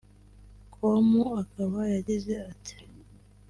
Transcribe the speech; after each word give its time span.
com 0.73 1.09
akaba 1.41 1.79
yagize 1.93 2.33
ati 2.51 2.75